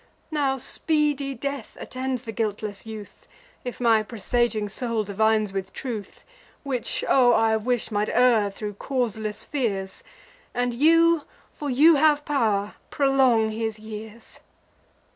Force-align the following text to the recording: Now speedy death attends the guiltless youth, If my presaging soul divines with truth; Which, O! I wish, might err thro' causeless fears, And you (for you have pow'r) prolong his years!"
Now 0.31 0.57
speedy 0.57 1.35
death 1.35 1.77
attends 1.79 2.23
the 2.23 2.31
guiltless 2.31 2.87
youth, 2.87 3.27
If 3.63 3.79
my 3.79 4.01
presaging 4.01 4.67
soul 4.69 5.03
divines 5.03 5.53
with 5.53 5.73
truth; 5.73 6.23
Which, 6.63 7.05
O! 7.07 7.33
I 7.33 7.55
wish, 7.55 7.91
might 7.91 8.09
err 8.09 8.49
thro' 8.49 8.73
causeless 8.73 9.43
fears, 9.43 10.01
And 10.55 10.73
you 10.73 11.25
(for 11.51 11.69
you 11.69 11.97
have 11.97 12.25
pow'r) 12.25 12.73
prolong 12.89 13.49
his 13.49 13.77
years!" 13.77 14.39